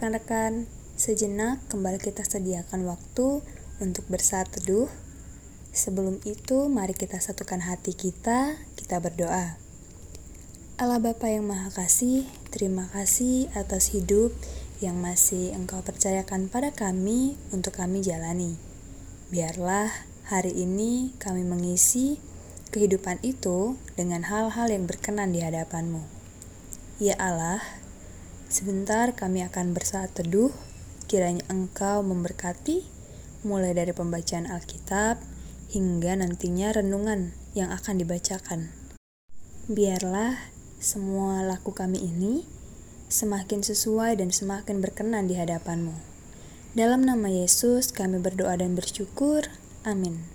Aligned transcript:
rekan-rekan, 0.00 0.64
sejenak 0.96 1.60
kembali 1.68 2.00
kita 2.00 2.24
sediakan 2.24 2.88
waktu 2.88 3.44
untuk 3.84 4.08
bersaat 4.08 4.48
teduh. 4.48 4.88
Sebelum 5.76 6.24
itu, 6.24 6.72
mari 6.72 6.96
kita 6.96 7.20
satukan 7.20 7.60
hati 7.60 7.92
kita, 7.92 8.56
kita 8.80 8.96
berdoa. 8.96 9.60
Allah 10.80 11.00
Bapa 11.04 11.28
yang 11.28 11.44
Maha 11.44 11.68
Kasih, 11.68 12.24
terima 12.48 12.88
kasih 12.88 13.52
atas 13.52 13.92
hidup 13.92 14.32
yang 14.80 14.96
masih 14.96 15.52
Engkau 15.52 15.84
percayakan 15.84 16.48
pada 16.48 16.72
kami 16.72 17.36
untuk 17.52 17.76
kami 17.76 18.00
jalani. 18.00 18.56
Biarlah 19.28 19.92
hari 20.32 20.64
ini 20.64 21.12
kami 21.20 21.44
mengisi 21.44 22.16
kehidupan 22.72 23.20
itu 23.20 23.76
dengan 24.00 24.24
hal-hal 24.24 24.72
yang 24.72 24.88
berkenan 24.88 25.36
di 25.36 25.44
hadapan-Mu. 25.44 26.00
Ya 27.04 27.20
Allah, 27.20 27.60
Sebentar 28.50 29.14
kami 29.14 29.46
akan 29.46 29.78
bersaat 29.78 30.10
teduh, 30.18 30.50
kiranya 31.06 31.46
Engkau 31.46 32.02
memberkati 32.02 32.82
mulai 33.46 33.70
dari 33.78 33.94
pembacaan 33.94 34.50
Alkitab 34.50 35.22
hingga 35.70 36.18
nantinya 36.18 36.74
renungan 36.74 37.30
yang 37.54 37.70
akan 37.70 38.02
dibacakan. 38.02 38.74
Biarlah 39.70 40.50
semua 40.82 41.46
laku 41.46 41.70
kami 41.70 42.02
ini 42.02 42.42
semakin 43.06 43.62
sesuai 43.62 44.18
dan 44.18 44.34
semakin 44.34 44.82
berkenan 44.82 45.30
di 45.30 45.38
hadapan-Mu. 45.38 45.94
Dalam 46.74 47.06
nama 47.06 47.30
Yesus 47.30 47.94
kami 47.94 48.18
berdoa 48.18 48.58
dan 48.58 48.74
bersyukur. 48.74 49.46
Amin. 49.86 50.26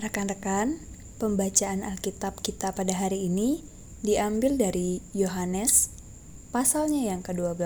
Rekan-rekan, 0.00 0.80
pembacaan 1.20 1.84
Alkitab 1.84 2.40
kita 2.40 2.72
pada 2.72 2.96
hari 2.96 3.28
ini 3.28 3.60
diambil 4.00 4.56
dari 4.56 5.04
Yohanes 5.12 5.97
pasalnya 6.48 7.12
yang 7.12 7.20
ke-12, 7.20 7.60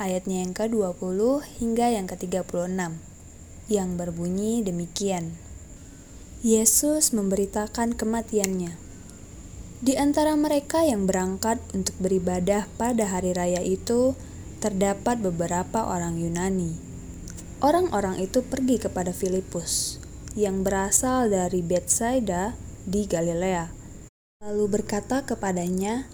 ayatnya 0.00 0.42
yang 0.44 0.52
ke-20 0.56 1.20
hingga 1.60 1.86
yang 1.92 2.06
ke-36, 2.08 2.98
yang 3.68 3.88
berbunyi 4.00 4.64
demikian. 4.64 5.36
Yesus 6.44 7.16
memberitakan 7.16 7.96
kematiannya. 7.96 8.76
Di 9.84 10.00
antara 10.00 10.32
mereka 10.36 10.80
yang 10.80 11.04
berangkat 11.04 11.60
untuk 11.76 11.96
beribadah 12.00 12.68
pada 12.80 13.04
hari 13.04 13.36
raya 13.36 13.60
itu, 13.60 14.16
terdapat 14.64 15.20
beberapa 15.20 15.84
orang 15.84 16.16
Yunani. 16.16 16.80
Orang-orang 17.60 18.16
itu 18.20 18.40
pergi 18.44 18.80
kepada 18.80 19.12
Filipus, 19.12 20.00
yang 20.36 20.64
berasal 20.64 21.28
dari 21.28 21.60
Bethsaida 21.60 22.56
di 22.88 23.04
Galilea. 23.04 23.72
Lalu 24.44 24.64
berkata 24.68 25.24
kepadanya, 25.24 26.08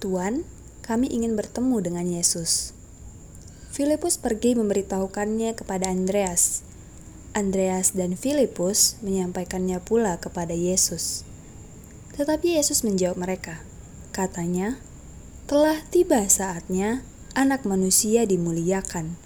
"Tuan, 0.00 0.44
kami 0.84 1.08
ingin 1.08 1.32
bertemu 1.32 1.80
dengan 1.80 2.04
Yesus. 2.04 2.76
Filipus 3.72 4.20
pergi 4.20 4.52
memberitahukannya 4.52 5.56
kepada 5.56 5.88
Andreas. 5.88 6.60
Andreas 7.32 7.96
dan 7.96 8.14
Filipus 8.14 9.00
menyampaikannya 9.00 9.80
pula 9.80 10.20
kepada 10.20 10.52
Yesus. 10.52 11.24
Tetapi 12.14 12.60
Yesus 12.60 12.84
menjawab 12.84 13.18
mereka, 13.18 13.64
katanya, 14.12 14.78
"Telah 15.50 15.82
tiba 15.90 16.22
saatnya 16.28 17.02
Anak 17.34 17.66
Manusia 17.66 18.22
dimuliakan. 18.30 19.18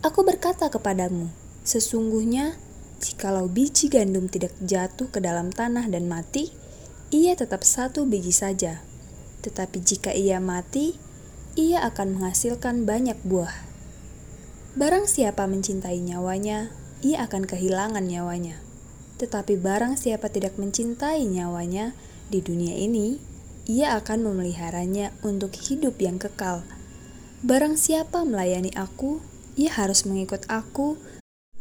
Aku 0.00 0.24
berkata 0.24 0.72
kepadamu, 0.72 1.28
sesungguhnya 1.60 2.56
jikalau 3.04 3.52
biji 3.52 3.92
gandum 3.92 4.32
tidak 4.32 4.56
jatuh 4.64 5.12
ke 5.12 5.20
dalam 5.20 5.52
tanah 5.52 5.92
dan 5.92 6.08
mati, 6.08 6.56
ia 7.12 7.36
tetap 7.36 7.60
satu 7.60 8.08
biji 8.08 8.32
saja, 8.32 8.80
tetapi 9.44 9.84
jika 9.84 10.16
ia 10.16 10.40
mati, 10.40 10.96
ia 11.52 11.84
akan 11.84 12.16
menghasilkan 12.16 12.88
banyak 12.88 13.20
buah. 13.28 13.52
Barang 14.74 15.04
siapa 15.04 15.44
mencintai 15.44 16.00
nyawanya, 16.00 16.72
ia 17.04 17.28
akan 17.28 17.44
kehilangan 17.44 18.08
nyawanya. 18.08 18.58
Tetapi 19.20 19.60
barang 19.60 20.00
siapa 20.00 20.32
tidak 20.32 20.56
mencintai 20.56 21.22
nyawanya 21.28 21.92
di 22.32 22.40
dunia 22.40 22.74
ini, 22.74 23.20
ia 23.68 23.94
akan 24.00 24.24
memeliharanya 24.24 25.12
untuk 25.20 25.52
hidup 25.54 26.00
yang 26.00 26.16
kekal. 26.16 26.64
Barang 27.44 27.76
siapa 27.76 28.24
melayani 28.24 28.72
aku, 28.72 29.20
ia 29.54 29.70
harus 29.70 30.08
mengikut 30.08 30.42
aku, 30.48 30.96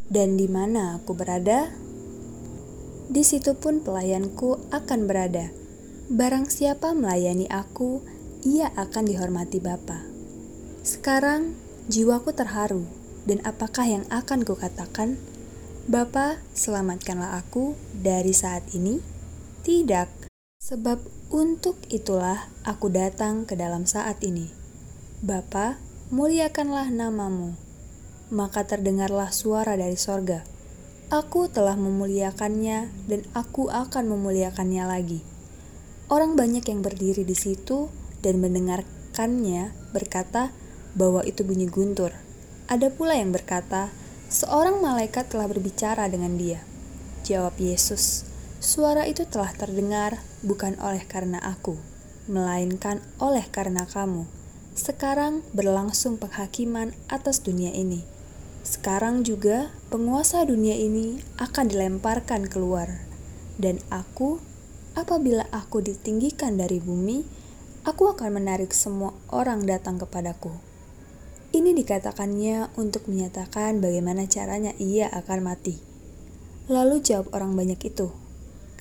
dan 0.08 0.40
di 0.40 0.48
mana 0.48 0.98
aku 0.98 1.14
berada, 1.14 1.70
di 3.12 3.22
situ 3.22 3.54
pun 3.54 3.84
pelayanku 3.84 4.72
akan 4.74 5.06
berada 5.06 5.54
Barang 6.12 6.52
siapa 6.52 6.91
melayani 6.91 7.47
aku, 7.47 8.03
ia 8.44 8.75
akan 8.75 9.08
dihormati 9.08 9.64
Bapa. 9.64 10.03
Sekarang 10.84 11.56
jiwaku 11.88 12.36
terharu, 12.36 12.84
dan 13.24 13.40
apakah 13.47 13.88
yang 13.88 14.03
akan 14.12 14.44
kukatakan? 14.44 15.16
Bapa, 15.88 16.44
selamatkanlah 16.52 17.40
aku 17.40 17.80
dari 17.96 18.36
saat 18.36 18.68
ini? 18.75 19.00
Tidak, 19.64 20.28
sebab 20.59 21.00
untuk 21.31 21.80
itulah 21.88 22.52
aku 22.68 22.91
datang 22.91 23.47
ke 23.47 23.56
dalam 23.56 23.88
saat 23.88 24.20
ini. 24.28 24.52
Bapa, 25.24 25.80
muliakanlah 26.12 26.91
namamu. 26.91 27.56
Maka 28.28 28.68
terdengarlah 28.68 29.31
suara 29.31 29.80
dari 29.80 29.96
sorga. 29.96 30.44
Aku 31.08 31.47
telah 31.47 31.80
memuliakannya 31.80 32.91
dan 33.08 33.23
aku 33.32 33.72
akan 33.72 34.03
memuliakannya 34.11 34.84
lagi 34.84 35.23
Orang 36.14 36.38
banyak 36.38 36.70
yang 36.70 36.86
berdiri 36.86 37.26
di 37.26 37.34
situ 37.34 37.90
dan 38.22 38.38
mendengarkannya 38.38 39.74
berkata 39.98 40.54
bahwa 40.94 41.26
itu 41.26 41.42
bunyi 41.42 41.66
guntur. 41.66 42.14
Ada 42.70 42.94
pula 42.94 43.18
yang 43.18 43.34
berkata, 43.34 43.90
seorang 44.30 44.78
malaikat 44.78 45.34
telah 45.34 45.50
berbicara 45.50 46.06
dengan 46.06 46.38
dia. 46.38 46.62
Jawab 47.26 47.58
Yesus, 47.58 48.30
suara 48.62 49.10
itu 49.10 49.26
telah 49.26 49.58
terdengar 49.58 50.22
bukan 50.46 50.78
oleh 50.86 51.02
karena 51.02 51.42
aku, 51.42 51.82
melainkan 52.30 53.02
oleh 53.18 53.50
karena 53.50 53.90
kamu. 53.90 54.30
Sekarang 54.78 55.42
berlangsung 55.58 56.22
penghakiman 56.22 56.94
atas 57.10 57.42
dunia 57.42 57.74
ini. 57.74 58.06
Sekarang 58.62 59.26
juga 59.26 59.74
penguasa 59.90 60.46
dunia 60.46 60.78
ini 60.78 61.26
akan 61.42 61.74
dilemparkan 61.74 62.46
keluar, 62.46 63.02
dan 63.58 63.82
aku 63.90 64.53
apabila 64.93 65.45
aku 65.49 65.81
ditinggikan 65.81 66.57
dari 66.57 66.78
bumi, 66.78 67.25
aku 67.84 68.09
akan 68.09 68.41
menarik 68.41 68.72
semua 68.72 69.13
orang 69.29 69.66
datang 69.66 69.99
kepadaku. 69.99 70.53
Ini 71.53 71.78
dikatakannya 71.78 72.73
untuk 72.81 73.05
menyatakan 73.05 73.78
bagaimana 73.78 74.25
caranya 74.25 74.73
ia 74.81 75.05
akan 75.13 75.40
mati. 75.45 75.78
Lalu 76.66 77.03
jawab 77.05 77.29
orang 77.35 77.53
banyak 77.53 77.78
itu, 77.85 78.09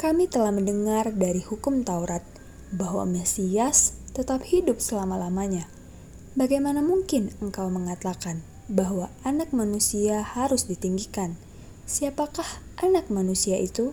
kami 0.01 0.25
telah 0.31 0.55
mendengar 0.55 1.13
dari 1.13 1.45
hukum 1.45 1.85
Taurat 1.85 2.25
bahwa 2.73 3.05
Mesias 3.05 4.01
tetap 4.17 4.47
hidup 4.49 4.81
selama-lamanya. 4.81 5.69
Bagaimana 6.33 6.81
mungkin 6.81 7.29
engkau 7.45 7.69
mengatakan 7.69 8.41
bahwa 8.73 9.13
anak 9.21 9.53
manusia 9.53 10.25
harus 10.25 10.65
ditinggikan? 10.65 11.37
Siapakah 11.85 12.65
anak 12.81 13.13
manusia 13.13 13.61
itu? 13.61 13.93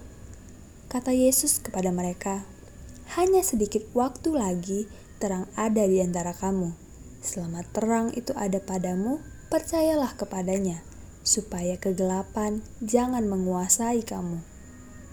Kata 0.90 1.14
Yesus 1.14 1.62
kepada 1.62 1.94
mereka, 1.94 2.50
"Hanya 3.14 3.46
sedikit 3.46 3.86
waktu 3.94 4.34
lagi 4.34 4.90
terang 5.22 5.46
ada 5.54 5.86
di 5.86 6.02
antara 6.02 6.34
kamu. 6.34 6.74
Selama 7.22 7.62
terang 7.62 8.10
itu 8.18 8.34
ada 8.34 8.58
padamu, 8.58 9.22
percayalah 9.54 10.18
kepadanya, 10.18 10.82
supaya 11.22 11.78
kegelapan 11.78 12.66
jangan 12.82 13.30
menguasai 13.30 14.02
kamu. 14.02 14.42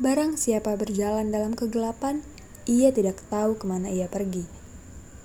Barang 0.00 0.40
siapa 0.40 0.72
berjalan 0.80 1.28
dalam 1.28 1.52
kegelapan, 1.52 2.24
ia 2.64 2.88
tidak 2.88 3.20
tahu 3.28 3.60
ke 3.60 3.68
mana 3.68 3.92
ia 3.92 4.08
pergi. 4.08 4.48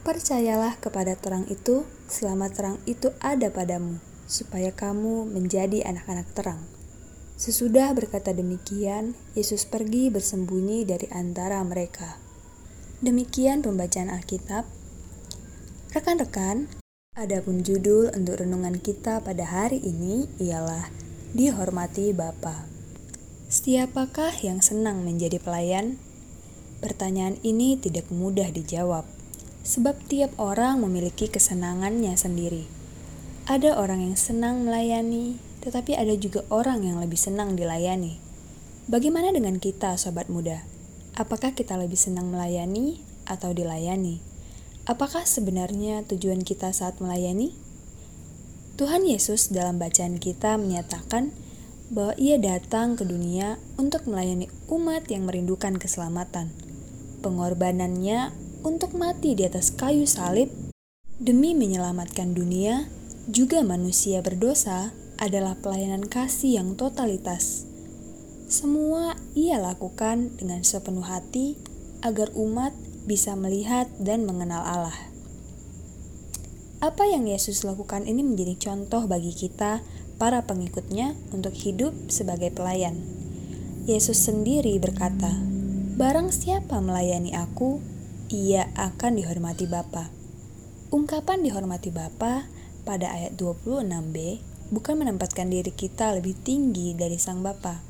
Percayalah 0.03 0.75
kepada 0.83 1.15
terang 1.15 1.48
itu, 1.48 1.88
selama 2.12 2.51
terang 2.51 2.75
itu 2.83 3.15
ada 3.24 3.48
padamu, 3.56 4.03
supaya 4.27 4.75
kamu 4.75 5.31
menjadi 5.31 5.88
anak-anak 5.88 6.27
terang." 6.36 6.80
Sesudah 7.41 7.89
berkata 7.97 8.38
demikian, 8.38 9.17
Yesus 9.33 9.65
pergi 9.65 10.13
bersembunyi 10.13 10.85
dari 10.85 11.09
antara 11.09 11.57
mereka. 11.65 12.21
Demikian 13.01 13.65
pembacaan 13.65 14.13
Alkitab. 14.13 14.69
Rekan-rekan, 15.89 16.69
adapun 17.17 17.65
judul 17.65 18.13
untuk 18.13 18.45
renungan 18.45 18.77
kita 18.77 19.25
pada 19.25 19.41
hari 19.49 19.81
ini 19.81 20.29
ialah 20.38 20.93
Dihormati 21.33 22.13
Bapa. 22.13 22.69
Siapakah 23.49 24.38
yang 24.45 24.61
senang 24.61 25.01
menjadi 25.01 25.41
pelayan? 25.41 25.97
Pertanyaan 26.77 27.41
ini 27.41 27.73
tidak 27.73 28.13
mudah 28.13 28.53
dijawab, 28.53 29.09
sebab 29.65 29.97
tiap 30.05 30.29
orang 30.38 30.77
memiliki 30.77 31.25
kesenangannya 31.25 32.13
sendiri. 32.13 32.69
Ada 33.49 33.81
orang 33.81 34.05
yang 34.05 34.13
senang 34.13 34.69
melayani, 34.69 35.41
tetapi 35.61 35.93
ada 35.95 36.13
juga 36.17 36.41
orang 36.49 36.83
yang 36.83 36.97
lebih 36.97 37.17
senang 37.17 37.53
dilayani. 37.53 38.17
Bagaimana 38.89 39.29
dengan 39.29 39.61
kita, 39.61 39.95
sobat 39.95 40.27
muda? 40.27 40.65
Apakah 41.13 41.53
kita 41.53 41.77
lebih 41.77 41.97
senang 41.97 42.33
melayani 42.33 42.99
atau 43.29 43.53
dilayani? 43.53 44.19
Apakah 44.89 45.23
sebenarnya 45.29 46.01
tujuan 46.09 46.41
kita 46.41 46.73
saat 46.73 46.97
melayani? 46.97 47.53
Tuhan 48.81 49.05
Yesus 49.05 49.53
dalam 49.53 49.77
bacaan 49.77 50.17
kita 50.17 50.57
menyatakan 50.57 51.29
bahwa 51.93 52.17
ia 52.17 52.41
datang 52.41 52.97
ke 52.97 53.05
dunia 53.05 53.61
untuk 53.77 54.09
melayani 54.09 54.49
umat 54.71 55.05
yang 55.13 55.29
merindukan 55.29 55.77
keselamatan. 55.77 56.49
Pengorbanannya 57.21 58.33
untuk 58.65 58.97
mati 58.97 59.37
di 59.37 59.45
atas 59.45 59.69
kayu 59.69 60.09
salib 60.09 60.49
demi 61.21 61.53
menyelamatkan 61.53 62.33
dunia, 62.33 62.89
juga 63.29 63.61
manusia 63.61 64.25
berdosa, 64.25 64.89
adalah 65.21 65.53
pelayanan 65.62 66.09
kasih 66.09 66.57
yang 66.57 66.73
totalitas. 66.73 67.69
Semua 68.50 69.13
ia 69.38 69.62
lakukan 69.62 70.33
dengan 70.41 70.65
sepenuh 70.65 71.06
hati 71.06 71.62
agar 72.01 72.33
umat 72.33 72.73
bisa 73.06 73.38
melihat 73.38 73.85
dan 74.01 74.25
mengenal 74.25 74.65
Allah. 74.65 74.97
Apa 76.81 77.06
yang 77.06 77.29
Yesus 77.29 77.62
lakukan 77.62 78.09
ini 78.09 78.25
menjadi 78.25 78.57
contoh 78.57 79.06
bagi 79.06 79.29
kita, 79.38 79.85
para 80.18 80.41
pengikutnya, 80.50 81.13
untuk 81.29 81.53
hidup 81.53 81.94
sebagai 82.09 82.50
pelayan. 82.50 82.97
Yesus 83.85 84.17
sendiri 84.17 84.81
berkata, 84.81 85.29
Barang 86.01 86.33
siapa 86.33 86.81
melayani 86.81 87.38
aku, 87.38 87.77
ia 88.33 88.74
akan 88.74 89.21
dihormati 89.21 89.69
Bapa. 89.69 90.09
Ungkapan 90.89 91.45
dihormati 91.45 91.94
Bapa 91.94 92.50
pada 92.81 93.13
ayat 93.13 93.38
26b 93.38 94.50
bukan 94.71 95.03
menempatkan 95.03 95.51
diri 95.51 95.69
kita 95.75 96.15
lebih 96.15 96.33
tinggi 96.39 96.95
dari 96.95 97.19
Sang 97.19 97.44
Bapa. 97.44 97.83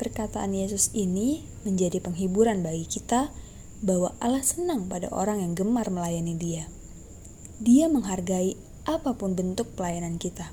Perkataan 0.00 0.56
Yesus 0.56 0.90
ini 0.96 1.44
menjadi 1.68 2.00
penghiburan 2.00 2.64
bagi 2.64 2.88
kita 2.88 3.28
bahwa 3.84 4.16
Allah 4.20 4.40
senang 4.40 4.88
pada 4.88 5.12
orang 5.12 5.44
yang 5.44 5.52
gemar 5.52 5.92
melayani 5.92 6.34
Dia. 6.36 6.64
Dia 7.60 7.92
menghargai 7.92 8.56
apa 8.88 9.12
pun 9.16 9.36
bentuk 9.36 9.76
pelayanan 9.76 10.16
kita. 10.16 10.52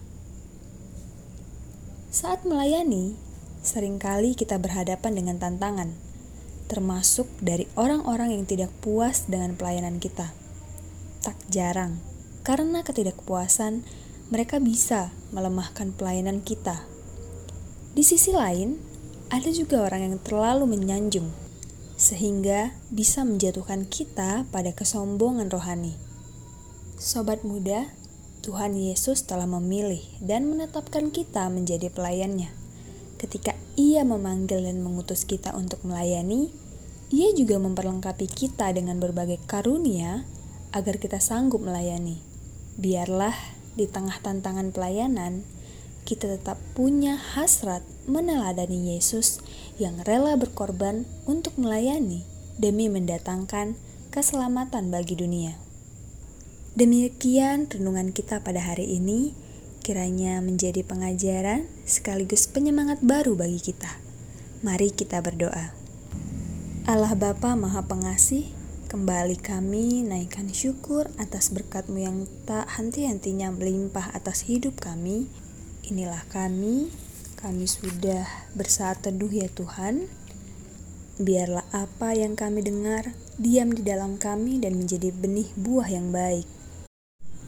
Saat 2.13 2.45
melayani, 2.45 3.17
sering 3.63 3.97
kali 3.97 4.35
kita 4.35 4.59
berhadapan 4.59 5.17
dengan 5.17 5.41
tantangan, 5.41 5.95
termasuk 6.67 7.25
dari 7.39 7.65
orang-orang 7.75 8.35
yang 8.35 8.43
tidak 8.45 8.69
puas 8.83 9.25
dengan 9.25 9.57
pelayanan 9.57 9.97
kita. 9.97 10.31
Tak 11.23 11.35
jarang, 11.49 11.99
karena 12.45 12.85
ketidakpuasan, 12.85 13.87
mereka 14.29 14.61
bisa 14.61 15.11
melemahkan 15.33 15.91
pelayanan 15.91 16.39
kita. 16.45 16.85
Di 17.93 18.01
sisi 18.05 18.31
lain, 18.31 18.79
ada 19.33 19.49
juga 19.49 19.83
orang 19.83 20.13
yang 20.13 20.17
terlalu 20.21 20.77
menyanjung, 20.77 21.33
sehingga 21.97 22.77
bisa 22.93 23.25
menjatuhkan 23.25 23.89
kita 23.89 24.45
pada 24.49 24.71
kesombongan 24.71 25.49
rohani. 25.49 25.97
Sobat 27.01 27.41
muda, 27.41 27.89
Tuhan 28.43 28.75
Yesus 28.75 29.23
telah 29.23 29.47
memilih 29.47 30.03
dan 30.19 30.51
menetapkan 30.51 31.09
kita 31.09 31.47
menjadi 31.47 31.87
pelayannya. 31.87 32.51
Ketika 33.15 33.55
ia 33.79 34.03
memanggil 34.03 34.67
dan 34.67 34.83
mengutus 34.83 35.23
kita 35.23 35.55
untuk 35.55 35.79
melayani, 35.87 36.51
ia 37.13 37.29
juga 37.31 37.61
memperlengkapi 37.61 38.25
kita 38.25 38.73
dengan 38.73 38.99
berbagai 38.99 39.37
karunia 39.45 40.25
agar 40.73 40.97
kita 40.97 41.21
sanggup 41.21 41.61
melayani. 41.61 42.19
Biarlah 42.75 43.52
di 43.73 43.89
tengah 43.89 44.17
tantangan 44.21 44.69
pelayanan, 44.73 45.45
kita 46.03 46.27
tetap 46.27 46.59
punya 46.75 47.15
hasrat 47.15 47.81
meneladani 48.05 48.95
Yesus 48.95 49.39
yang 49.79 50.03
rela 50.03 50.35
berkorban 50.35 51.07
untuk 51.23 51.55
melayani 51.55 52.27
demi 52.59 52.91
mendatangkan 52.91 53.79
keselamatan 54.13 54.93
bagi 54.93 55.17
dunia. 55.17 55.57
Demikian 56.73 57.69
renungan 57.69 58.13
kita 58.13 58.41
pada 58.41 58.61
hari 58.61 58.97
ini, 58.97 59.37
kiranya 59.85 60.41
menjadi 60.41 60.81
pengajaran 60.81 61.69
sekaligus 61.85 62.49
penyemangat 62.49 63.01
baru 63.01 63.37
bagi 63.37 63.61
kita. 63.61 64.01
Mari 64.65 64.89
kita 64.89 65.21
berdoa. 65.21 65.75
Allah 66.83 67.13
Bapa 67.15 67.55
Maha 67.55 67.85
Pengasih, 67.85 68.51
kembali 68.93 69.41
kami 69.41 70.05
naikkan 70.05 70.53
syukur 70.53 71.09
atas 71.17 71.49
berkatmu 71.49 71.97
yang 71.97 72.29
tak 72.45 72.69
henti-hentinya 72.77 73.49
melimpah 73.49 74.13
atas 74.13 74.45
hidup 74.45 74.77
kami. 74.77 75.25
Inilah 75.89 76.21
kami, 76.29 76.93
kami 77.33 77.65
sudah 77.65 78.21
bersaat 78.53 79.01
teduh 79.01 79.33
ya 79.33 79.49
Tuhan. 79.49 80.05
Biarlah 81.17 81.65
apa 81.73 82.13
yang 82.13 82.37
kami 82.37 82.61
dengar 82.61 83.17
diam 83.41 83.73
di 83.73 83.81
dalam 83.81 84.21
kami 84.21 84.61
dan 84.61 84.77
menjadi 84.77 85.09
benih 85.09 85.49
buah 85.57 85.89
yang 85.89 86.13
baik. 86.13 86.45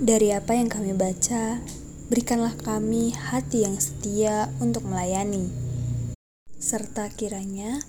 Dari 0.02 0.34
apa 0.34 0.58
yang 0.58 0.74
kami 0.74 0.98
baca, 0.98 1.62
berikanlah 2.10 2.58
kami 2.58 3.14
hati 3.14 3.70
yang 3.70 3.78
setia 3.78 4.50
untuk 4.58 4.82
melayani, 4.90 5.54
serta 6.58 7.06
kiranya 7.14 7.86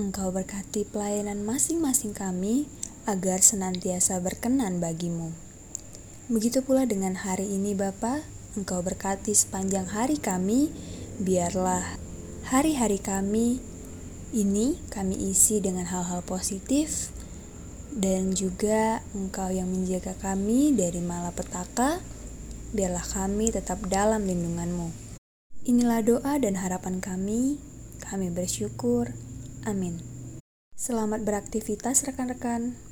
Engkau 0.00 0.32
berkati 0.32 0.88
pelayanan 0.88 1.44
masing-masing 1.44 2.16
kami 2.16 2.64
agar 3.04 3.42
senantiasa 3.42 4.22
berkenan 4.22 4.78
bagimu. 4.78 5.34
Begitu 6.30 6.62
pula 6.62 6.86
dengan 6.86 7.18
hari 7.18 7.50
ini 7.50 7.74
Bapa, 7.74 8.22
Engkau 8.52 8.84
berkati 8.84 9.32
sepanjang 9.32 9.90
hari 9.90 10.20
kami, 10.20 10.70
biarlah 11.18 11.98
hari-hari 12.46 13.00
kami 13.00 13.64
ini 14.32 14.80
kami 14.88 15.28
isi 15.28 15.60
dengan 15.60 15.84
hal-hal 15.88 16.24
positif, 16.24 17.12
dan 17.92 18.32
juga 18.32 19.04
Engkau 19.12 19.52
yang 19.52 19.68
menjaga 19.68 20.16
kami 20.16 20.72
dari 20.72 21.04
malapetaka, 21.04 22.00
biarlah 22.72 23.04
kami 23.04 23.52
tetap 23.52 23.84
dalam 23.88 24.24
lindunganmu. 24.24 24.88
Inilah 25.68 26.00
doa 26.00 26.40
dan 26.40 26.56
harapan 26.56 26.98
kami, 26.98 27.60
kami 28.00 28.32
bersyukur. 28.32 29.12
Amin. 29.68 30.00
Selamat 30.74 31.22
beraktivitas 31.22 32.02
rekan-rekan. 32.02 32.74